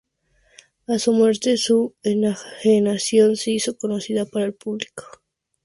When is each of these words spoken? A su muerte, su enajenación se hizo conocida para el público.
A 0.87 0.97
su 0.97 1.13
muerte, 1.13 1.57
su 1.57 1.93
enajenación 2.01 3.35
se 3.35 3.51
hizo 3.51 3.77
conocida 3.77 4.25
para 4.25 4.45
el 4.47 4.55
público. 4.55 5.03